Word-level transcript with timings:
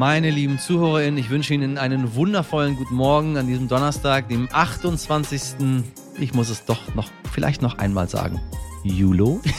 Meine 0.00 0.30
lieben 0.30 0.58
ZuhörerInnen, 0.58 1.18
ich 1.18 1.28
wünsche 1.28 1.52
Ihnen 1.52 1.76
einen 1.76 2.14
wundervollen 2.14 2.74
guten 2.74 2.94
Morgen 2.94 3.36
an 3.36 3.46
diesem 3.46 3.68
Donnerstag, 3.68 4.30
dem 4.30 4.48
28. 4.50 5.84
Ich 6.18 6.32
muss 6.32 6.48
es 6.48 6.64
doch 6.64 6.94
noch, 6.94 7.10
vielleicht 7.30 7.60
noch 7.60 7.76
einmal 7.76 8.08
sagen. 8.08 8.40
Julo. 8.82 9.42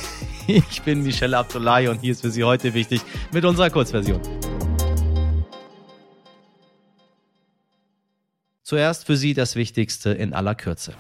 Ich 0.48 0.82
bin 0.82 1.04
Michelle 1.04 1.38
Abdullahi 1.38 1.88
und 1.88 2.02
hier 2.02 2.14
ist 2.14 2.22
für 2.22 2.32
Sie 2.32 2.44
heute 2.44 2.74
wichtig 2.74 3.02
mit 3.32 3.46
unserer 3.46 3.70
Kurzversion. 3.70 4.20
Zuerst 8.64 9.06
für 9.06 9.16
Sie 9.16 9.36
das 9.36 9.56
Wichtigste 9.56 10.10
in 10.10 10.34
aller 10.34 10.56
Kürze. 10.56 10.96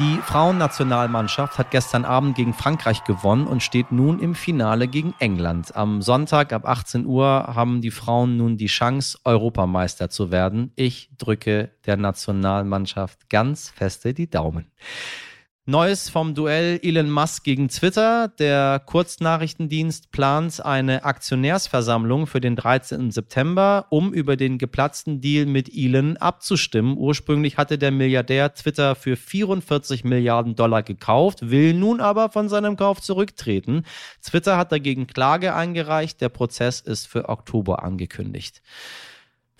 Die 0.00 0.18
Frauennationalmannschaft 0.22 1.58
hat 1.58 1.72
gestern 1.72 2.04
Abend 2.04 2.36
gegen 2.36 2.54
Frankreich 2.54 3.02
gewonnen 3.02 3.48
und 3.48 3.64
steht 3.64 3.90
nun 3.90 4.20
im 4.20 4.36
Finale 4.36 4.86
gegen 4.86 5.12
England. 5.18 5.74
Am 5.74 6.02
Sonntag 6.02 6.52
ab 6.52 6.68
18 6.68 7.04
Uhr 7.04 7.26
haben 7.26 7.80
die 7.80 7.90
Frauen 7.90 8.36
nun 8.36 8.56
die 8.56 8.68
Chance, 8.68 9.18
Europameister 9.24 10.08
zu 10.08 10.30
werden. 10.30 10.70
Ich 10.76 11.10
drücke 11.18 11.72
der 11.84 11.96
Nationalmannschaft 11.96 13.28
ganz 13.28 13.70
feste 13.70 14.14
die 14.14 14.30
Daumen. 14.30 14.70
Neues 15.68 16.08
vom 16.08 16.34
Duell 16.34 16.80
Elon 16.82 17.10
Musk 17.10 17.44
gegen 17.44 17.68
Twitter. 17.68 18.28
Der 18.38 18.80
Kurznachrichtendienst 18.86 20.10
plant 20.10 20.64
eine 20.64 21.04
Aktionärsversammlung 21.04 22.26
für 22.26 22.40
den 22.40 22.56
13. 22.56 23.10
September, 23.10 23.84
um 23.90 24.14
über 24.14 24.36
den 24.36 24.56
geplatzten 24.56 25.20
Deal 25.20 25.44
mit 25.44 25.68
Elon 25.70 26.16
abzustimmen. 26.16 26.96
Ursprünglich 26.96 27.58
hatte 27.58 27.76
der 27.76 27.90
Milliardär 27.90 28.54
Twitter 28.54 28.94
für 28.94 29.14
44 29.14 30.04
Milliarden 30.04 30.56
Dollar 30.56 30.82
gekauft, 30.82 31.50
will 31.50 31.74
nun 31.74 32.00
aber 32.00 32.30
von 32.30 32.48
seinem 32.48 32.76
Kauf 32.76 33.02
zurücktreten. 33.02 33.84
Twitter 34.22 34.56
hat 34.56 34.72
dagegen 34.72 35.06
Klage 35.06 35.54
eingereicht. 35.54 36.22
Der 36.22 36.30
Prozess 36.30 36.80
ist 36.80 37.06
für 37.06 37.28
Oktober 37.28 37.82
angekündigt. 37.82 38.62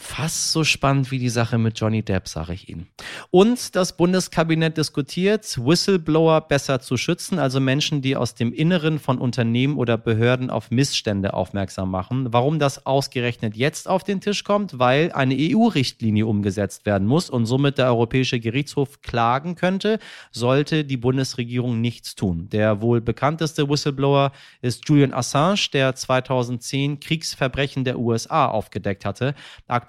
Fast 0.01 0.53
so 0.53 0.63
spannend 0.63 1.11
wie 1.11 1.19
die 1.19 1.29
Sache 1.29 1.59
mit 1.59 1.79
Johnny 1.81 2.05
Depp, 2.05 2.29
sage 2.29 2.53
ich 2.53 2.69
Ihnen. 2.69 2.87
Und 3.33 3.75
das 3.75 3.97
Bundeskabinett 3.97 4.77
diskutiert, 4.77 5.59
Whistleblower 5.61 6.41
besser 6.43 6.81
zu 6.81 6.97
schützen, 6.97 7.41
also 7.41 7.59
Menschen, 7.59 8.01
die 8.01 8.15
aus 8.15 8.37
dem 8.37 8.53
Inneren 8.53 9.01
von 9.01 9.19
Unternehmen 9.19 9.77
oder 9.77 9.99
Behörden 9.99 10.51
auf 10.51 10.71
Missstände 10.71 11.35
aufmerksam 11.35 11.91
machen. 11.91 12.33
Warum 12.33 12.61
das 12.61 12.87
ausgerechnet 12.87 13.57
jetzt 13.57 13.89
auf 13.89 14.05
den 14.05 14.21
Tisch 14.21 14.45
kommt? 14.45 14.79
Weil 14.79 15.11
eine 15.11 15.35
EU-Richtlinie 15.37 16.27
umgesetzt 16.27 16.87
werden 16.87 17.09
muss 17.09 17.29
und 17.29 17.47
somit 17.47 17.77
der 17.79 17.87
Europäische 17.87 18.39
Gerichtshof 18.39 19.03
klagen 19.03 19.57
könnte, 19.57 19.99
sollte 20.31 20.85
die 20.85 20.97
Bundesregierung 20.97 21.81
nichts 21.81 22.15
tun. 22.15 22.49
Der 22.51 22.81
wohl 22.83 23.01
bekannteste 23.01 23.69
Whistleblower 23.69 24.31
ist 24.63 24.89
Julian 24.89 25.13
Assange, 25.13 25.71
der 25.73 25.97
2010 25.97 27.01
Kriegsverbrechen 27.01 27.83
der 27.83 27.99
USA 27.99 28.47
aufgedeckt 28.47 29.05
hatte. 29.05 29.35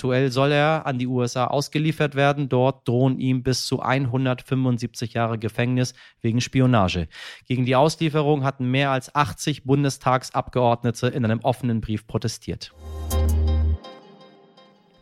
Soll 0.02 0.52
er 0.52 0.86
an 0.86 0.98
die 0.98 1.08
USA 1.08 1.46
ausgeliefert 1.48 2.16
werden. 2.16 2.50
Dort 2.50 2.88
drohen 2.88 3.20
ihm 3.20 3.44
bis 3.44 3.66
zu 3.66 3.82
175 3.82 5.14
Jahre 5.14 5.38
Gefängnis 5.38 5.94
wegen 6.22 6.42
Spionage. 6.42 7.08
Gegen 7.46 7.66
die 7.66 7.76
Auslieferung 7.76 8.44
hatten 8.44 8.70
mehr 8.72 8.92
als 8.92 9.14
80 9.14 9.64
Bundestagsabgeordnete 9.64 11.08
in 11.08 11.26
einem 11.26 11.40
offenen 11.42 11.82
Brief 11.82 12.08
protestiert. 12.08 12.74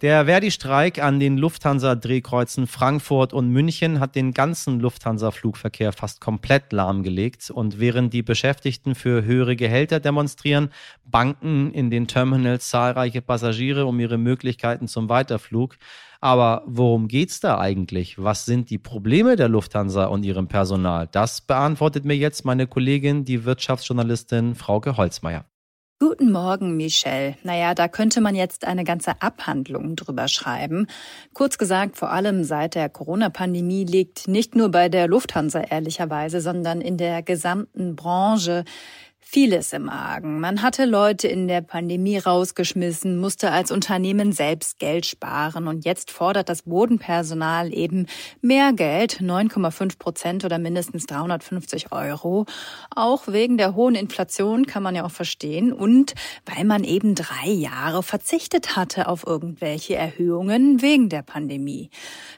Der 0.03 0.25
Verdi-Streik 0.27 1.01
an 1.01 1.19
den 1.19 1.39
Lufthansa-Drehkreuzen 1.39 2.67
Frankfurt 2.67 3.33
und 3.33 3.49
München 3.49 3.99
hat 3.99 4.13
den 4.13 4.31
ganzen 4.31 4.79
Lufthansa-Flugverkehr 4.79 5.91
fast 5.91 6.21
komplett 6.21 6.71
lahmgelegt. 6.71 7.49
Und 7.49 7.79
während 7.79 8.13
die 8.13 8.21
Beschäftigten 8.21 8.93
für 8.93 9.25
höhere 9.25 9.55
Gehälter 9.55 9.99
demonstrieren, 9.99 10.69
banken 11.03 11.71
in 11.73 11.89
den 11.89 12.07
Terminals 12.07 12.69
zahlreiche 12.69 13.23
Passagiere 13.23 13.87
um 13.87 13.99
ihre 13.99 14.19
Möglichkeiten 14.19 14.87
zum 14.87 15.09
Weiterflug. 15.09 15.77
Aber 16.21 16.61
worum 16.67 17.07
geht's 17.07 17.39
da 17.39 17.57
eigentlich? 17.57 18.21
Was 18.21 18.45
sind 18.45 18.69
die 18.69 18.77
Probleme 18.77 19.35
der 19.35 19.49
Lufthansa 19.49 20.05
und 20.05 20.23
ihrem 20.25 20.47
Personal? 20.47 21.09
Das 21.11 21.41
beantwortet 21.41 22.05
mir 22.05 22.15
jetzt 22.15 22.45
meine 22.45 22.67
Kollegin, 22.67 23.25
die 23.25 23.45
Wirtschaftsjournalistin 23.45 24.53
Frauke 24.53 24.95
Holzmeier. 24.95 25.45
Guten 25.99 26.31
Morgen, 26.31 26.77
Michelle. 26.77 27.37
Naja, 27.41 27.73
da 27.73 27.87
könnte 27.87 28.21
man 28.21 28.35
jetzt 28.35 28.65
eine 28.65 28.83
ganze 28.83 29.19
Abhandlung 29.19 29.95
drüber 29.95 30.27
schreiben. 30.27 30.85
Kurz 31.33 31.57
gesagt, 31.57 31.97
vor 31.97 32.11
allem 32.11 32.43
seit 32.43 32.75
der 32.75 32.87
Corona-Pandemie 32.87 33.83
liegt 33.83 34.27
nicht 34.27 34.55
nur 34.55 34.69
bei 34.69 34.89
der 34.89 35.07
Lufthansa 35.07 35.59
ehrlicherweise, 35.59 36.39
sondern 36.39 36.81
in 36.81 36.97
der 36.97 37.23
gesamten 37.23 37.95
Branche 37.95 38.63
vieles 39.29 39.73
im 39.73 39.89
Argen. 39.89 40.39
Man 40.39 40.61
hatte 40.61 40.85
Leute 40.85 41.27
in 41.27 41.49
der 41.49 41.59
Pandemie 41.59 42.17
rausgeschmissen, 42.17 43.17
musste 43.17 43.51
als 43.51 43.71
Unternehmen 43.71 44.31
selbst 44.31 44.79
Geld 44.79 45.05
sparen 45.05 45.67
und 45.67 45.83
jetzt 45.83 46.11
fordert 46.11 46.47
das 46.47 46.61
Bodenpersonal 46.61 47.73
eben 47.73 48.07
mehr 48.39 48.71
Geld, 48.71 49.19
9,5 49.19 49.99
Prozent 49.99 50.45
oder 50.45 50.59
mindestens 50.59 51.07
350 51.07 51.91
Euro. 51.91 52.45
Auch 52.95 53.27
wegen 53.27 53.57
der 53.57 53.75
hohen 53.75 53.95
Inflation 53.95 54.65
kann 54.65 54.81
man 54.81 54.95
ja 54.95 55.03
auch 55.03 55.11
verstehen 55.11 55.73
und 55.73 56.13
weil 56.45 56.63
man 56.63 56.85
eben 56.85 57.13
drei 57.13 57.49
Jahre 57.49 58.03
verzichtet 58.03 58.77
hatte 58.77 59.09
auf 59.09 59.27
irgendwelche 59.27 59.95
Erhöhungen 59.95 60.81
wegen 60.81 61.09
der 61.09 61.21
Pandemie. 61.21 61.89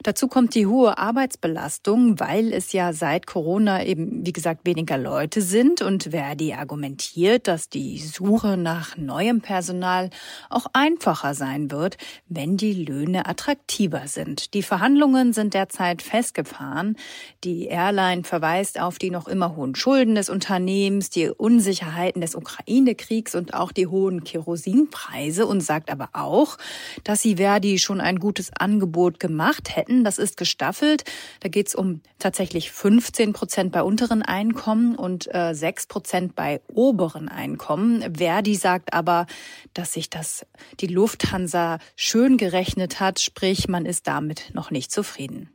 Dazu 0.02 0.26
kommt 0.26 0.56
die 0.56 0.66
hohe 0.66 0.98
Arbeitsbelastung, 0.98 2.18
weil 2.18 2.52
es 2.52 2.72
ja 2.72 2.92
seit 2.92 3.28
Corona 3.28 3.84
eben, 3.84 4.26
wie 4.26 4.32
gesagt, 4.32 4.62
weniger 4.66 4.98
Leute 4.98 5.40
sind 5.40 5.82
und 5.82 6.10
wer 6.10 6.34
die 6.34 6.52
Argumente 6.52 6.79
argumentiert, 6.80 7.46
dass 7.46 7.68
die 7.68 7.98
Suche 7.98 8.56
nach 8.56 8.96
neuem 8.96 9.42
Personal 9.42 10.08
auch 10.48 10.64
einfacher 10.72 11.34
sein 11.34 11.70
wird, 11.70 11.98
wenn 12.26 12.56
die 12.56 12.72
Löhne 12.72 13.26
attraktiver 13.26 14.06
sind. 14.06 14.54
Die 14.54 14.62
Verhandlungen 14.62 15.34
sind 15.34 15.52
derzeit 15.52 16.00
festgefahren. 16.00 16.96
Die 17.44 17.66
Airline 17.66 18.24
verweist 18.24 18.80
auf 18.80 18.98
die 18.98 19.10
noch 19.10 19.28
immer 19.28 19.56
hohen 19.56 19.74
Schulden 19.74 20.14
des 20.14 20.30
Unternehmens, 20.30 21.10
die 21.10 21.28
Unsicherheiten 21.28 22.22
des 22.22 22.34
Ukraine-Kriegs 22.34 23.34
und 23.34 23.52
auch 23.52 23.72
die 23.72 23.86
hohen 23.86 24.24
Kerosinpreise 24.24 25.46
und 25.46 25.60
sagt 25.60 25.90
aber 25.90 26.08
auch, 26.14 26.56
dass 27.04 27.20
sie 27.20 27.36
Verdi 27.36 27.78
schon 27.78 28.00
ein 28.00 28.18
gutes 28.18 28.52
Angebot 28.58 29.20
gemacht 29.20 29.76
hätten. 29.76 30.02
Das 30.02 30.18
ist 30.18 30.38
gestaffelt. 30.38 31.04
Da 31.40 31.50
geht 31.50 31.68
es 31.68 31.74
um 31.74 32.00
tatsächlich 32.18 32.72
15 32.72 33.34
Prozent 33.34 33.70
bei 33.70 33.82
unteren 33.82 34.22
Einkommen 34.22 34.96
und 34.96 35.28
äh, 35.34 35.52
6 35.52 35.86
Prozent 35.86 36.34
bei 36.34 36.60
oberen 36.70 37.28
Einkommen. 37.28 38.16
Verdi 38.16 38.54
sagt 38.54 38.92
aber, 38.92 39.26
dass 39.74 39.92
sich 39.92 40.10
das 40.10 40.46
die 40.80 40.86
Lufthansa 40.86 41.78
schön 41.96 42.36
gerechnet 42.36 43.00
hat, 43.00 43.20
sprich 43.20 43.68
man 43.68 43.86
ist 43.86 44.06
damit 44.06 44.50
noch 44.54 44.70
nicht 44.70 44.90
zufrieden. 44.90 45.50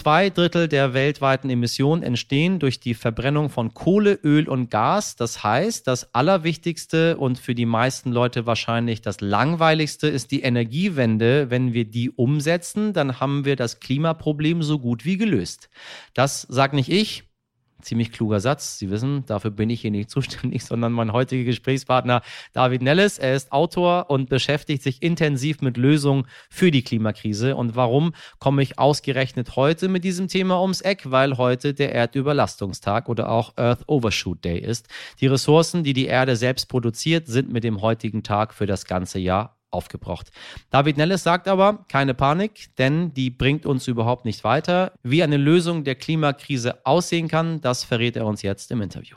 Zwei 0.00 0.30
Drittel 0.30 0.66
der 0.66 0.94
weltweiten 0.94 1.50
Emissionen 1.50 2.02
entstehen 2.02 2.58
durch 2.58 2.80
die 2.80 2.94
Verbrennung 2.94 3.50
von 3.50 3.74
Kohle, 3.74 4.18
Öl 4.24 4.48
und 4.48 4.70
Gas. 4.70 5.14
Das 5.14 5.44
heißt, 5.44 5.86
das 5.86 6.14
Allerwichtigste 6.14 7.18
und 7.18 7.38
für 7.38 7.54
die 7.54 7.66
meisten 7.66 8.10
Leute 8.10 8.46
wahrscheinlich 8.46 9.02
das 9.02 9.20
Langweiligste 9.20 10.08
ist 10.08 10.30
die 10.30 10.40
Energiewende. 10.40 11.50
Wenn 11.50 11.74
wir 11.74 11.84
die 11.84 12.08
umsetzen, 12.08 12.94
dann 12.94 13.20
haben 13.20 13.44
wir 13.44 13.56
das 13.56 13.78
Klimaproblem 13.78 14.62
so 14.62 14.78
gut 14.78 15.04
wie 15.04 15.18
gelöst. 15.18 15.68
Das 16.14 16.46
sagt 16.48 16.72
nicht 16.72 16.90
ich, 16.90 17.24
ziemlich 17.82 18.12
kluger 18.12 18.40
Satz. 18.40 18.78
Sie 18.78 18.90
wissen, 18.90 19.24
dafür 19.26 19.50
bin 19.50 19.70
ich 19.70 19.80
hier 19.80 19.90
nicht 19.90 20.10
zuständig, 20.10 20.64
sondern 20.64 20.92
mein 20.92 21.12
heutiger 21.12 21.44
Gesprächspartner 21.44 22.22
David 22.52 22.82
Nellis. 22.82 23.18
Er 23.18 23.34
ist 23.34 23.52
Autor 23.52 24.10
und 24.10 24.28
beschäftigt 24.28 24.82
sich 24.82 25.02
intensiv 25.02 25.60
mit 25.60 25.76
Lösungen 25.76 26.26
für 26.48 26.70
die 26.70 26.82
Klimakrise. 26.82 27.56
Und 27.56 27.76
warum 27.76 28.14
komme 28.38 28.62
ich 28.62 28.78
ausgerechnet 28.78 29.56
heute 29.56 29.88
mit 29.88 30.04
diesem 30.04 30.28
Thema 30.28 30.60
ums 30.60 30.80
Eck? 30.80 31.10
Weil 31.10 31.38
heute 31.38 31.74
der 31.74 31.94
Erdüberlastungstag 31.94 33.08
oder 33.08 33.30
auch 33.30 33.56
Earth 33.56 33.84
Overshoot 33.86 34.44
Day 34.44 34.58
ist. 34.58 34.88
Die 35.20 35.26
Ressourcen, 35.26 35.84
die 35.84 35.92
die 35.92 36.06
Erde 36.06 36.36
selbst 36.36 36.66
produziert, 36.66 37.26
sind 37.26 37.52
mit 37.52 37.64
dem 37.64 37.80
heutigen 37.80 38.22
Tag 38.22 38.54
für 38.54 38.66
das 38.66 38.84
ganze 38.84 39.18
Jahr 39.18 39.59
aufgebraucht. 39.70 40.30
David 40.70 40.96
Nellis 40.96 41.22
sagt 41.22 41.48
aber, 41.48 41.84
keine 41.88 42.14
Panik, 42.14 42.74
denn 42.76 43.14
die 43.14 43.30
bringt 43.30 43.66
uns 43.66 43.88
überhaupt 43.88 44.24
nicht 44.24 44.44
weiter. 44.44 44.92
Wie 45.02 45.22
eine 45.22 45.36
Lösung 45.36 45.84
der 45.84 45.94
Klimakrise 45.94 46.84
aussehen 46.84 47.28
kann, 47.28 47.60
das 47.60 47.84
verrät 47.84 48.16
er 48.16 48.26
uns 48.26 48.42
jetzt 48.42 48.70
im 48.70 48.82
Interview. 48.82 49.16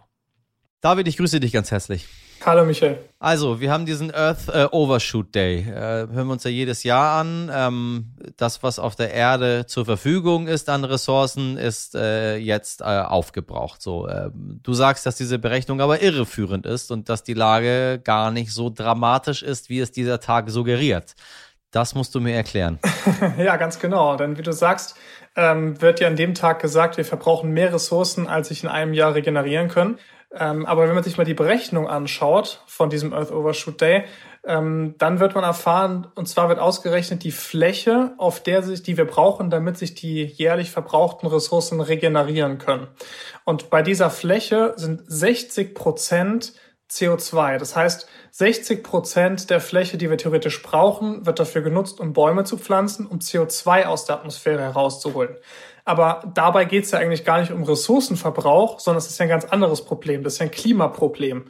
David, 0.83 1.07
ich 1.07 1.15
grüße 1.15 1.39
dich 1.39 1.53
ganz 1.53 1.71
herzlich. 1.71 2.09
Hallo 2.45 2.65
Michel. 2.65 2.97
Also, 3.17 3.61
wir 3.61 3.71
haben 3.71 3.85
diesen 3.85 4.13
Earth 4.13 4.49
äh, 4.49 4.67
Overshoot 4.69 5.33
Day. 5.33 5.59
Äh, 5.59 6.09
hören 6.11 6.27
wir 6.27 6.33
uns 6.33 6.43
ja 6.43 6.49
jedes 6.49 6.83
Jahr 6.83 7.21
an. 7.21 7.49
Ähm, 7.55 8.11
das, 8.35 8.63
was 8.63 8.79
auf 8.79 8.97
der 8.97 9.13
Erde 9.13 9.65
zur 9.65 9.85
Verfügung 9.85 10.47
ist 10.47 10.69
an 10.69 10.83
Ressourcen, 10.83 11.55
ist 11.55 11.95
äh, 11.95 12.35
jetzt 12.35 12.81
äh, 12.81 12.83
aufgebraucht. 12.83 13.81
So, 13.81 14.09
ähm, 14.09 14.59
du 14.61 14.73
sagst, 14.73 15.05
dass 15.05 15.15
diese 15.15 15.39
Berechnung 15.39 15.79
aber 15.79 16.01
irreführend 16.01 16.65
ist 16.65 16.91
und 16.91 17.07
dass 17.07 17.23
die 17.23 17.33
Lage 17.33 18.01
gar 18.03 18.31
nicht 18.31 18.51
so 18.51 18.69
dramatisch 18.69 19.41
ist, 19.41 19.69
wie 19.69 19.79
es 19.79 19.93
dieser 19.93 20.19
Tag 20.19 20.49
suggeriert. 20.49 21.13
Das 21.71 21.95
musst 21.95 22.13
du 22.13 22.19
mir 22.19 22.35
erklären. 22.35 22.79
ja, 23.37 23.55
ganz 23.55 23.79
genau. 23.79 24.17
Denn 24.17 24.37
wie 24.37 24.43
du 24.43 24.51
sagst, 24.51 24.97
ähm, 25.37 25.81
wird 25.81 26.01
ja 26.01 26.07
an 26.07 26.17
dem 26.17 26.33
Tag 26.33 26.61
gesagt, 26.61 26.97
wir 26.97 27.05
verbrauchen 27.05 27.51
mehr 27.51 27.73
Ressourcen, 27.73 28.27
als 28.27 28.49
sich 28.49 28.63
in 28.63 28.69
einem 28.69 28.93
Jahr 28.93 29.15
regenerieren 29.15 29.69
können. 29.69 29.97
Ähm, 30.35 30.65
aber 30.65 30.87
wenn 30.87 30.95
man 30.95 31.03
sich 31.03 31.17
mal 31.17 31.25
die 31.25 31.35
Berechnung 31.35 31.87
anschaut 31.87 32.63
von 32.65 32.89
diesem 32.89 33.13
Earth 33.13 33.31
Overshoot 33.31 33.79
Day, 33.79 34.05
ähm, 34.45 34.95
dann 34.97 35.19
wird 35.19 35.35
man 35.35 35.43
erfahren, 35.43 36.07
und 36.15 36.27
zwar 36.27 36.49
wird 36.49 36.59
ausgerechnet 36.59 37.23
die 37.23 37.31
Fläche, 37.31 38.13
auf 38.17 38.41
der 38.41 38.61
sich, 38.63 38.83
die 38.83 38.97
wir 38.97 39.05
brauchen, 39.05 39.49
damit 39.49 39.77
sich 39.77 39.93
die 39.93 40.23
jährlich 40.25 40.71
verbrauchten 40.71 41.27
Ressourcen 41.27 41.79
regenerieren 41.79 42.57
können. 42.57 42.87
Und 43.45 43.69
bei 43.69 43.81
dieser 43.81 44.09
Fläche 44.09 44.73
sind 44.75 45.03
60 45.05 45.75
Prozent 45.75 46.53
CO2. 46.89 47.57
Das 47.57 47.75
heißt, 47.75 48.07
60 48.31 48.83
Prozent 48.83 49.49
der 49.49 49.61
Fläche, 49.61 49.97
die 49.97 50.09
wir 50.09 50.17
theoretisch 50.17 50.61
brauchen, 50.61 51.25
wird 51.25 51.39
dafür 51.39 51.61
genutzt, 51.61 51.99
um 51.99 52.13
Bäume 52.13 52.43
zu 52.43 52.57
pflanzen, 52.57 53.05
um 53.07 53.19
CO2 53.19 53.85
aus 53.85 54.05
der 54.05 54.17
Atmosphäre 54.17 54.61
herauszuholen. 54.61 55.35
Aber 55.85 56.23
dabei 56.33 56.63
geht 56.65 56.85
es 56.85 56.91
ja 56.91 56.99
eigentlich 56.99 57.25
gar 57.25 57.41
nicht 57.41 57.51
um 57.51 57.63
Ressourcenverbrauch, 57.63 58.79
sondern 58.79 58.99
es 58.99 59.07
ist 59.07 59.17
ja 59.19 59.23
ein 59.23 59.29
ganz 59.29 59.45
anderes 59.45 59.83
Problem. 59.83 60.23
Das 60.23 60.33
ist 60.33 60.39
ja 60.39 60.45
ein 60.45 60.51
Klimaproblem. 60.51 61.45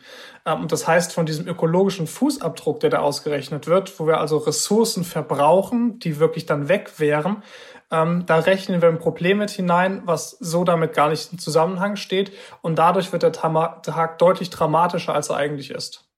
Ähm, 0.45 0.62
und 0.62 0.71
das 0.71 0.88
heißt, 0.88 1.13
von 1.13 1.25
diesem 1.25 1.47
ökologischen 1.47 2.07
Fußabdruck, 2.07 2.80
der 2.80 2.89
da 2.89 3.00
ausgerechnet 3.00 3.68
wird, 3.68 4.00
wo 4.00 4.07
wir 4.07 4.19
also 4.19 4.38
Ressourcen 4.38 5.03
verbrauchen, 5.03 6.00
die 6.00 6.19
wirklich 6.19 6.45
dann 6.45 6.68
weg 6.68 7.00
wären, 7.00 7.44
ähm, 7.91 8.25
da 8.25 8.39
rechnen 8.39 8.81
wir 8.81 8.89
ein 8.89 8.97
Problem 8.97 9.38
mit 9.38 9.51
hinein, 9.51 10.01
was 10.06 10.31
so 10.39 10.63
damit 10.63 10.94
gar 10.94 11.09
nicht 11.09 11.31
im 11.31 11.38
Zusammenhang 11.38 11.95
steht. 11.95 12.31
Und 12.62 12.79
dadurch 12.79 13.12
wird 13.12 13.21
der 13.21 13.33
Tag 13.33 14.18
deutlich 14.18 14.50
dramatischer, 14.50 15.13
als 15.13 15.29
er 15.29 15.36
eigentlich 15.36 15.69
ist. 15.69 16.09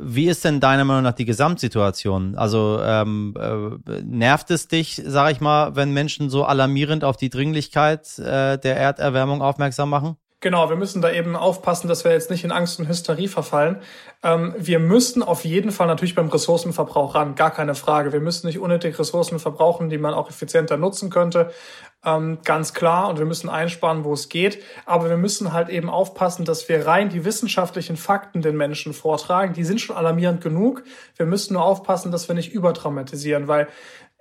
Wie 0.00 0.28
ist 0.28 0.44
denn 0.44 0.60
deiner 0.60 0.84
Meinung 0.84 1.02
nach 1.02 1.14
die 1.14 1.24
Gesamtsituation? 1.24 2.36
Also 2.36 2.80
ähm, 2.82 3.34
äh, 3.36 4.00
nervt 4.02 4.50
es 4.52 4.68
dich, 4.68 5.02
sag 5.04 5.32
ich 5.32 5.40
mal, 5.40 5.74
wenn 5.74 5.92
Menschen 5.92 6.30
so 6.30 6.44
alarmierend 6.44 7.02
auf 7.02 7.16
die 7.16 7.30
Dringlichkeit 7.30 8.16
äh, 8.18 8.58
der 8.58 8.76
Erderwärmung 8.76 9.42
aufmerksam 9.42 9.90
machen? 9.90 10.16
Genau, 10.40 10.68
wir 10.68 10.76
müssen 10.76 11.02
da 11.02 11.10
eben 11.10 11.34
aufpassen, 11.34 11.88
dass 11.88 12.04
wir 12.04 12.12
jetzt 12.12 12.30
nicht 12.30 12.44
in 12.44 12.52
Angst 12.52 12.78
und 12.78 12.86
Hysterie 12.86 13.26
verfallen. 13.26 13.80
Ähm, 14.22 14.54
wir 14.56 14.78
müssen 14.78 15.24
auf 15.24 15.44
jeden 15.44 15.72
Fall 15.72 15.88
natürlich 15.88 16.14
beim 16.14 16.28
Ressourcenverbrauch 16.28 17.16
ran, 17.16 17.34
gar 17.34 17.50
keine 17.50 17.74
Frage. 17.74 18.12
Wir 18.12 18.20
müssen 18.20 18.46
nicht 18.46 18.60
unnötig 18.60 18.96
Ressourcen 19.00 19.40
verbrauchen, 19.40 19.88
die 19.88 19.98
man 19.98 20.14
auch 20.14 20.30
effizienter 20.30 20.76
nutzen 20.76 21.10
könnte, 21.10 21.50
ähm, 22.04 22.38
ganz 22.44 22.72
klar. 22.72 23.08
Und 23.08 23.18
wir 23.18 23.26
müssen 23.26 23.48
einsparen, 23.48 24.04
wo 24.04 24.12
es 24.12 24.28
geht. 24.28 24.62
Aber 24.86 25.10
wir 25.10 25.16
müssen 25.16 25.52
halt 25.52 25.70
eben 25.70 25.90
aufpassen, 25.90 26.44
dass 26.44 26.68
wir 26.68 26.86
rein 26.86 27.08
die 27.08 27.24
wissenschaftlichen 27.24 27.96
Fakten 27.96 28.40
den 28.40 28.56
Menschen 28.56 28.92
vortragen. 28.92 29.54
Die 29.54 29.64
sind 29.64 29.80
schon 29.80 29.96
alarmierend 29.96 30.40
genug. 30.40 30.84
Wir 31.16 31.26
müssen 31.26 31.54
nur 31.54 31.64
aufpassen, 31.64 32.12
dass 32.12 32.28
wir 32.28 32.36
nicht 32.36 32.52
überdramatisieren, 32.52 33.48
weil 33.48 33.66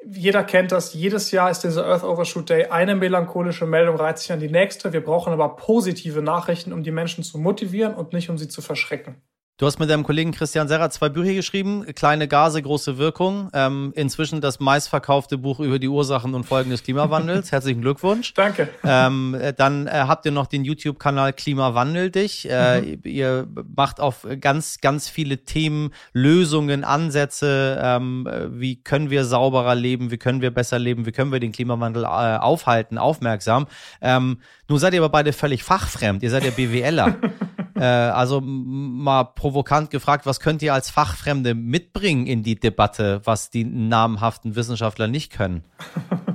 jeder 0.05 0.44
kennt 0.44 0.71
das, 0.71 0.94
jedes 0.94 1.31
Jahr 1.31 1.49
ist 1.49 1.63
dieser 1.63 1.85
Earth 1.85 2.03
Overshoot 2.03 2.49
Day 2.49 2.65
eine 2.65 2.95
melancholische 2.95 3.65
Meldung, 3.65 3.95
reizt 3.95 4.23
sich 4.23 4.31
an 4.31 4.39
die 4.39 4.49
nächste. 4.49 4.94
Wir 4.94 5.03
brauchen 5.03 5.33
aber 5.33 5.55
positive 5.55 6.21
Nachrichten, 6.21 6.71
um 6.73 6.83
die 6.83 6.91
Menschen 6.91 7.23
zu 7.23 7.38
motivieren 7.38 7.95
und 7.95 8.13
nicht 8.13 8.29
um 8.29 8.38
sie 8.38 8.47
zu 8.47 8.61
verschrecken. 8.61 9.21
Du 9.59 9.65
hast 9.65 9.80
mit 9.80 9.89
deinem 9.89 10.04
Kollegen 10.04 10.33
Christian 10.33 10.68
Serra 10.68 10.92
zwei 10.92 11.09
Bücher 11.09 11.33
geschrieben, 11.33 11.83
Kleine 11.95 12.27
Gase, 12.27 12.62
große 12.62 13.00
Wirkung. 13.00 13.50
Ähm, 13.54 13.92
inzwischen 13.95 14.39
das 14.39 14.59
meistverkaufte 14.59 15.39
Buch 15.39 15.59
über 15.59 15.80
die 15.80 15.88
Ursachen 15.88 16.36
und 16.36 16.44
Folgen 16.44 16.69
des 16.69 16.83
Klimawandels. 16.83 17.51
Herzlichen 17.51 17.81
Glückwunsch. 17.81 18.36
Danke. 18.36 18.69
Ähm, 18.83 19.33
äh, 19.33 19.54
dann 19.54 19.88
äh, 19.88 19.94
habt 19.94 20.27
ihr 20.27 20.31
noch 20.31 20.45
den 20.45 20.63
YouTube-Kanal 20.63 21.33
Klimawandel 21.33 22.12
dich. 22.12 22.48
Äh, 22.48 22.81
mhm. 22.81 23.00
Ihr 23.04 23.48
macht 23.75 24.00
auf 24.00 24.27
ganz, 24.39 24.80
ganz 24.80 25.09
viele 25.09 25.39
Themen, 25.39 25.89
Lösungen, 26.13 26.83
Ansätze. 26.83 27.81
Ähm, 27.83 28.30
wie 28.51 28.75
können 28.75 29.10
wir 29.10 29.25
sauberer 29.25 29.74
leben? 29.74 30.12
Wie 30.12 30.18
können 30.18 30.42
wir 30.42 30.51
besser 30.51 30.77
leben? 30.77 31.07
Wie 31.07 31.12
können 31.12 31.31
wir 31.31 31.39
den 31.39 31.51
Klimawandel 31.51 32.03
äh, 32.03 32.07
aufhalten, 32.07 33.00
aufmerksam? 33.00 33.65
Ähm, 34.01 34.38
nun 34.69 34.77
seid 34.77 34.94
ihr 34.94 35.00
aber 35.00 35.10
beide 35.10 35.33
völlig 35.33 35.63
fachfremd. 35.63 36.21
Ihr 36.21 36.30
seid 36.30 36.44
ja 36.44 36.51
BWLer. 36.51 37.15
Äh, 37.81 37.83
also 37.83 38.41
mal 38.41 39.24
provokant 39.24 39.91
gefragt, 39.91 40.25
was 40.25 40.39
könnt 40.39 40.62
ihr 40.63 40.74
als 40.74 40.89
Fachfremde 40.89 41.53
mitbringen 41.53 42.25
in 42.25 42.41
die 42.41 42.59
Debatte, 42.59 43.21
was 43.24 43.51
die 43.51 43.65
namhaften 43.65 44.56
Wissenschaftler 44.56 45.07
nicht 45.07 45.31
können? 45.31 45.63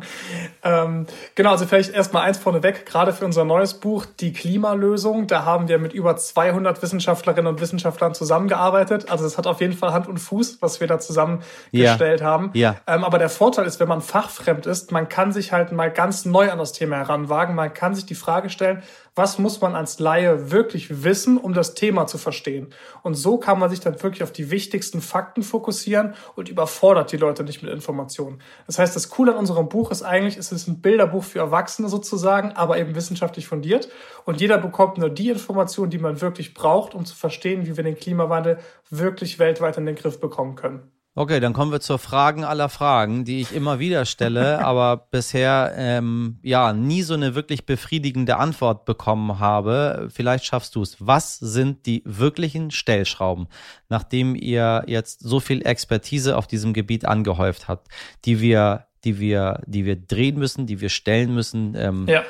ähm, 0.63 1.07
genau, 1.35 1.51
also 1.51 1.67
vielleicht 1.67 1.93
erstmal 1.93 2.23
eins 2.23 2.39
vorneweg, 2.39 2.87
gerade 2.87 3.13
für 3.13 3.25
unser 3.25 3.45
neues 3.45 3.75
Buch, 3.75 4.07
Die 4.21 4.33
Klimalösung, 4.33 5.27
da 5.27 5.45
haben 5.45 5.69
wir 5.69 5.79
mit 5.79 5.93
über 5.93 6.17
200 6.17 6.81
Wissenschaftlerinnen 6.83 7.53
und 7.53 7.61
Wissenschaftlern 7.61 8.15
zusammengearbeitet. 8.15 9.11
Also 9.11 9.27
es 9.27 9.37
hat 9.37 9.47
auf 9.47 9.61
jeden 9.61 9.73
Fall 9.73 9.93
Hand 9.93 10.07
und 10.07 10.19
Fuß, 10.19 10.59
was 10.61 10.81
wir 10.81 10.87
da 10.87 10.99
zusammengestellt 10.99 12.21
ja. 12.21 12.27
haben. 12.27 12.51
Ja. 12.55 12.77
Ähm, 12.87 13.05
aber 13.05 13.19
der 13.19 13.29
Vorteil 13.29 13.67
ist, 13.67 13.81
wenn 13.81 13.89
man 13.89 14.01
fachfremd 14.01 14.67
ist, 14.67 14.93
man 14.93 15.09
kann 15.09 15.33
sich 15.33 15.53
halt 15.53 15.73
mal 15.73 15.91
ganz 15.91 16.25
neu 16.25 16.51
an 16.51 16.59
das 16.59 16.73
Thema 16.73 16.97
heranwagen. 16.97 17.55
Man 17.55 17.75
kann 17.75 17.95
sich 17.95 18.07
die 18.07 18.15
Frage 18.15 18.51
stellen, 18.51 18.83
was 19.15 19.39
muss 19.39 19.61
man 19.61 19.75
als 19.75 19.99
Laie 19.99 20.51
wirklich 20.51 21.05
wissen, 21.05 21.37
um 21.37 21.53
das 21.53 21.75
Thema 21.75 22.07
zu 22.07 22.17
verstehen. 22.17 22.73
Und 23.03 23.15
so 23.15 23.37
kann 23.37 23.59
man 23.59 23.69
sich 23.69 23.81
dann 23.81 24.03
wirklich 24.03 24.23
auf 24.23 24.33
die 24.33 24.51
wichtigsten 24.51 25.03
Fakten 25.03 25.43
fokussieren 25.43 26.15
und 26.35 26.49
überfordert 26.49 27.13
die 27.13 27.19
Leute 27.19 27.45
nicht 27.45 27.63
mit 27.63 27.71
Informationen. 27.71 28.41
Das 28.67 28.79
heißt, 28.79 28.97
das 28.97 29.11
Coole 29.11 29.33
an 29.33 29.39
unserem 29.39 29.69
Buch 29.69 29.91
ist 29.91 30.03
eigentlich, 30.03 30.39
es 30.39 30.51
ist 30.51 30.67
ein 30.67 30.81
Bilderbuch 30.81 31.25
für 31.25 31.41
Erwachsene 31.41 31.89
sozusagen, 31.89 32.53
aber 32.53 32.79
eben 32.79 32.95
wissenschaftlich 32.95 33.47
fundiert. 33.47 33.91
Und 34.25 34.41
jeder 34.41 34.57
bekommt 34.57 34.97
nur 34.97 35.11
die 35.11 35.29
Informationen, 35.29 35.91
die 35.91 35.99
man 35.99 36.21
wirklich 36.23 36.55
braucht, 36.55 36.95
um 36.95 37.05
zu 37.05 37.15
verstehen, 37.15 37.67
wie 37.67 37.77
wir 37.77 37.85
den 37.85 37.97
Klimawandel 37.97 38.59
wirklich 38.89 39.39
weltweit 39.39 39.77
in 39.77 39.85
den 39.85 39.97
Griff 39.97 40.21
bekommen 40.21 40.55
können. 40.55 40.91
Okay, 41.15 41.41
dann 41.41 41.53
kommen 41.53 41.73
wir 41.73 41.81
zur 41.81 41.99
Fragen 41.99 42.43
aller 42.43 42.71
Fragen, 42.71 43.27
die 43.27 43.43
ich 43.43 43.55
immer 43.55 43.79
wieder 43.79 44.07
stelle, 44.07 44.59
aber 44.65 44.97
bisher 44.97 45.75
ähm, 45.77 46.39
ja 46.43 46.73
nie 46.73 47.03
so 47.03 47.13
eine 47.13 47.35
wirklich 47.35 47.67
befriedigende 47.67 48.39
Antwort 48.39 48.87
bekommen 48.87 49.39
habe. 49.39 50.09
Vielleicht 50.11 50.47
schaffst 50.47 50.75
du 50.75 50.81
es. 50.81 50.97
Was 51.01 51.39
sind 51.39 51.85
die 51.85 52.03
wirklichen 52.07 52.71
Stellschrauben, 52.71 53.49
nachdem 53.91 54.35
ihr 54.35 54.85
jetzt 54.87 55.21
so 55.21 55.39
viel 55.39 55.67
Expertise 55.67 56.37
auf 56.37 56.47
diesem 56.47 56.73
Gebiet 56.73 57.05
angehäuft 57.05 57.69
habt, 57.69 57.89
die 58.25 58.41
wir, 58.41 58.87
die 59.05 59.21
wir, 59.21 59.61
die 59.67 59.85
wir 59.85 59.97
drehen 59.97 60.39
müssen, 60.39 60.67
die 60.67 60.81
wir 60.81 60.89
stellen 60.89 61.35
müssen, 61.35 61.75
ähm, 61.77 62.07
ja. 62.09 62.23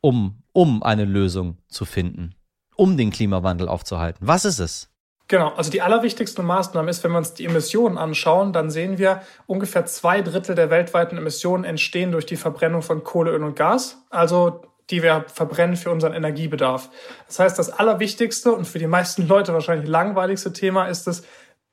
um 0.00 0.42
um 0.56 0.82
eine 0.82 1.04
Lösung 1.04 1.58
zu 1.68 1.84
finden, 1.84 2.34
um 2.76 2.96
den 2.96 3.10
Klimawandel 3.10 3.68
aufzuhalten? 3.68 4.26
Was 4.26 4.46
ist 4.46 4.58
es? 4.58 4.88
Genau, 5.28 5.52
also 5.56 5.70
die 5.70 5.82
allerwichtigste 5.82 6.42
Maßnahme 6.42 6.88
ist, 6.88 7.02
wenn 7.02 7.10
wir 7.10 7.18
uns 7.18 7.34
die 7.34 7.46
Emissionen 7.46 7.98
anschauen, 7.98 8.52
dann 8.52 8.70
sehen 8.70 8.96
wir, 8.96 9.22
ungefähr 9.46 9.84
zwei 9.86 10.22
Drittel 10.22 10.54
der 10.54 10.70
weltweiten 10.70 11.18
Emissionen 11.18 11.64
entstehen 11.64 12.12
durch 12.12 12.26
die 12.26 12.36
Verbrennung 12.36 12.82
von 12.82 13.02
Kohle, 13.02 13.32
Öl 13.32 13.42
und 13.42 13.56
Gas, 13.56 14.04
also 14.10 14.62
die 14.90 15.02
wir 15.02 15.24
verbrennen 15.26 15.74
für 15.74 15.90
unseren 15.90 16.12
Energiebedarf. 16.12 16.90
Das 17.26 17.40
heißt, 17.40 17.58
das 17.58 17.70
allerwichtigste 17.70 18.52
und 18.52 18.66
für 18.66 18.78
die 18.78 18.86
meisten 18.86 19.26
Leute 19.26 19.52
wahrscheinlich 19.52 19.88
langweiligste 19.88 20.52
Thema 20.52 20.86
ist 20.86 21.08
es, 21.08 21.24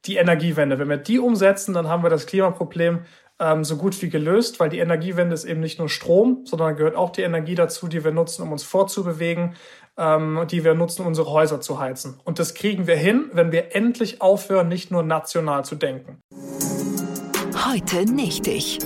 die 0.06 0.18
Energiewende. 0.18 0.80
Wenn 0.80 0.90
wir 0.90 0.98
die 0.98 1.20
umsetzen, 1.20 1.74
dann 1.74 1.88
haben 1.88 2.04
wir 2.04 2.10
das 2.10 2.26
Klimaproblem 2.26 3.06
ähm, 3.40 3.64
so 3.64 3.78
gut 3.78 4.02
wie 4.02 4.10
gelöst, 4.10 4.60
weil 4.60 4.70
die 4.70 4.80
Energiewende 4.80 5.34
ist 5.34 5.46
eben 5.46 5.60
nicht 5.60 5.80
nur 5.80 5.90
Strom, 5.90 6.42
sondern 6.46 6.76
gehört 6.76 6.96
auch 6.96 7.12
die 7.12 7.22
Energie 7.22 7.56
dazu, 7.56 7.88
die 7.88 8.04
wir 8.04 8.12
nutzen, 8.12 8.42
um 8.42 8.52
uns 8.52 8.64
fortzubewegen, 8.64 9.56
ähm, 9.98 10.46
die 10.50 10.64
wir 10.64 10.74
nutzen, 10.74 11.06
unsere 11.06 11.30
Häuser 11.32 11.62
zu 11.62 11.80
heizen. 11.80 12.20
Und 12.24 12.40
das 12.40 12.54
kriegen 12.54 12.88
wir 12.88 12.96
hin, 12.96 13.30
wenn 13.34 13.52
wir 13.52 13.76
endlich 13.76 14.22
aufhören, 14.22 14.68
nicht 14.68 14.92
nur 14.92 15.04
national 15.04 15.66
zu 15.66 15.76
denken. 15.76 16.20
Heute 17.72 18.06
nicht 18.12 18.48
ich. 18.48 18.80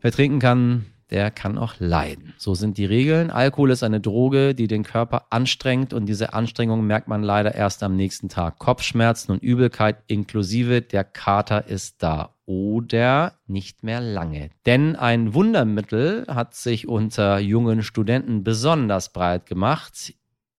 Wer 0.00 0.12
trinken 0.12 0.38
kann, 0.38 0.86
der 1.10 1.30
kann 1.30 1.58
auch 1.58 1.74
leiden. 1.78 2.34
So 2.38 2.54
sind 2.54 2.78
die 2.78 2.84
Regeln. 2.84 3.30
Alkohol 3.30 3.70
ist 3.70 3.82
eine 3.82 4.00
Droge, 4.00 4.54
die 4.54 4.66
den 4.66 4.82
Körper 4.82 5.26
anstrengt 5.30 5.92
und 5.92 6.06
diese 6.06 6.32
Anstrengung 6.32 6.86
merkt 6.86 7.08
man 7.08 7.22
leider 7.22 7.54
erst 7.54 7.82
am 7.82 7.96
nächsten 7.96 8.28
Tag. 8.28 8.58
Kopfschmerzen 8.58 9.32
und 9.32 9.42
Übelkeit 9.42 10.02
inklusive, 10.06 10.82
der 10.82 11.04
Kater 11.04 11.66
ist 11.66 12.02
da 12.02 12.34
oder 12.46 13.38
nicht 13.46 13.84
mehr 13.84 14.00
lange. 14.00 14.50
Denn 14.66 14.96
ein 14.96 15.34
Wundermittel 15.34 16.26
hat 16.28 16.54
sich 16.54 16.88
unter 16.88 17.38
jungen 17.38 17.82
Studenten 17.82 18.42
besonders 18.42 19.12
breit 19.12 19.46
gemacht. 19.46 20.14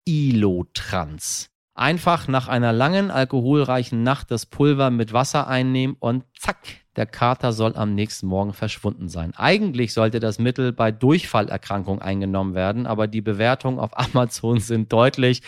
Ilotrans. 0.05 1.50
Einfach 1.73 2.27
nach 2.27 2.47
einer 2.47 2.73
langen 2.73 3.11
alkoholreichen 3.11 4.03
Nacht 4.03 4.29
das 4.29 4.45
Pulver 4.45 4.91
mit 4.91 5.13
Wasser 5.13 5.47
einnehmen 5.47 5.95
und 5.99 6.25
zack, 6.37 6.57
der 6.97 7.05
Kater 7.05 7.53
soll 7.53 7.75
am 7.77 7.95
nächsten 7.95 8.27
Morgen 8.27 8.51
verschwunden 8.51 9.07
sein. 9.07 9.33
Eigentlich 9.37 9.93
sollte 9.93 10.19
das 10.19 10.37
Mittel 10.37 10.73
bei 10.73 10.91
Durchfallerkrankung 10.91 12.01
eingenommen 12.01 12.53
werden, 12.53 12.85
aber 12.85 13.07
die 13.07 13.21
Bewertungen 13.21 13.79
auf 13.79 13.97
Amazon 13.97 14.59
sind 14.59 14.91
deutlich 14.91 15.41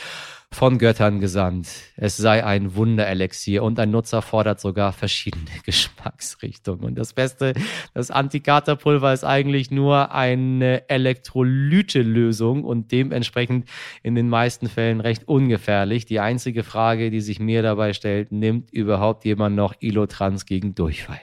von 0.53 0.77
Göttern 0.77 1.19
gesandt. 1.19 1.67
Es 1.95 2.17
sei 2.17 2.43
ein 2.43 2.75
Wunderelixier 2.75 3.63
und 3.63 3.79
ein 3.79 3.91
Nutzer 3.91 4.21
fordert 4.21 4.59
sogar 4.59 4.93
verschiedene 4.93 5.49
Geschmacksrichtungen. 5.65 6.85
Und 6.85 6.95
das 6.95 7.13
Beste, 7.13 7.53
das 7.93 8.11
Antikaterpulver 8.11 9.11
ist 9.13 9.23
eigentlich 9.23 9.71
nur 9.71 10.13
eine 10.13 10.87
Elektrolyte-Lösung 10.89 12.63
und 12.63 12.91
dementsprechend 12.91 13.67
in 14.03 14.15
den 14.15 14.29
meisten 14.29 14.69
Fällen 14.69 15.01
recht 15.01 15.27
ungefährlich. 15.27 16.05
Die 16.05 16.19
einzige 16.19 16.63
Frage, 16.63 17.09
die 17.09 17.21
sich 17.21 17.39
mir 17.39 17.61
dabei 17.61 17.93
stellt, 17.93 18.31
nimmt 18.31 18.71
überhaupt 18.71 19.25
jemand 19.25 19.55
noch 19.55 19.73
Ilotrans 19.79 20.45
gegen 20.45 20.75
Durchfall? 20.75 21.21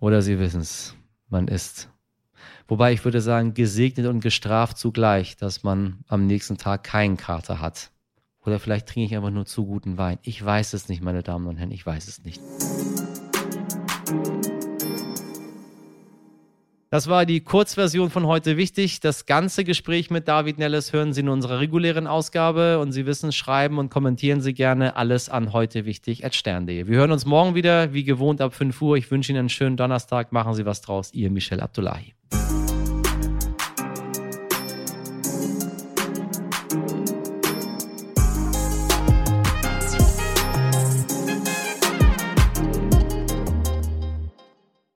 Oder 0.00 0.20
Sie 0.20 0.38
wissen 0.38 0.60
es, 0.60 0.96
man 1.28 1.48
ist 1.48 1.88
Wobei 2.68 2.92
ich 2.92 3.04
würde 3.04 3.20
sagen, 3.20 3.52
gesegnet 3.52 4.06
und 4.06 4.20
gestraft 4.20 4.78
zugleich, 4.78 5.36
dass 5.36 5.62
man 5.62 6.04
am 6.08 6.26
nächsten 6.26 6.56
Tag 6.56 6.84
keinen 6.84 7.18
Kater 7.18 7.60
hat. 7.60 7.90
Oder 8.44 8.58
vielleicht 8.58 8.88
trinke 8.88 9.06
ich 9.06 9.16
einfach 9.16 9.30
nur 9.30 9.46
zu 9.46 9.66
guten 9.66 9.98
Wein. 9.98 10.18
Ich 10.22 10.44
weiß 10.44 10.72
es 10.72 10.88
nicht, 10.88 11.02
meine 11.02 11.22
Damen 11.22 11.46
und 11.46 11.56
Herren, 11.56 11.70
ich 11.70 11.86
weiß 11.86 12.08
es 12.08 12.24
nicht. 12.24 12.40
Das 16.92 17.08
war 17.08 17.24
die 17.24 17.40
Kurzversion 17.40 18.10
von 18.10 18.26
heute 18.26 18.58
wichtig. 18.58 19.00
Das 19.00 19.24
ganze 19.24 19.64
Gespräch 19.64 20.10
mit 20.10 20.28
David 20.28 20.58
Nelles 20.58 20.92
hören 20.92 21.14
Sie 21.14 21.20
in 21.20 21.30
unserer 21.30 21.58
regulären 21.58 22.06
Ausgabe 22.06 22.80
und 22.80 22.92
Sie 22.92 23.06
wissen, 23.06 23.32
schreiben 23.32 23.78
und 23.78 23.88
kommentieren 23.88 24.42
Sie 24.42 24.52
gerne 24.52 24.94
alles 24.94 25.30
an 25.30 25.54
heute 25.54 25.86
wichtig 25.86 26.26
at 26.26 26.34
stern.de. 26.34 26.86
Wir 26.86 26.98
hören 26.98 27.12
uns 27.12 27.24
morgen 27.24 27.54
wieder, 27.54 27.94
wie 27.94 28.04
gewohnt 28.04 28.42
ab 28.42 28.52
5 28.52 28.82
Uhr. 28.82 28.98
Ich 28.98 29.10
wünsche 29.10 29.32
Ihnen 29.32 29.38
einen 29.38 29.48
schönen 29.48 29.78
Donnerstag. 29.78 30.32
Machen 30.32 30.52
Sie 30.52 30.66
was 30.66 30.82
draus. 30.82 31.14
Ihr 31.14 31.30
Michel 31.30 31.60
Abdullahi. 31.60 32.12